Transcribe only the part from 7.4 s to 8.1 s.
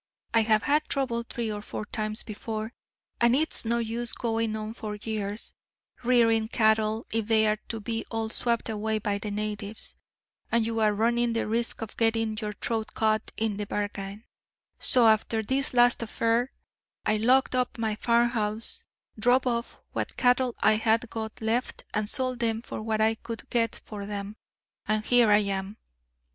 are to be